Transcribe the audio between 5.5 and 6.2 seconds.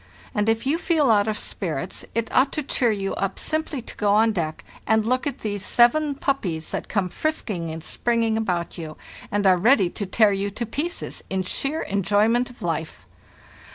seven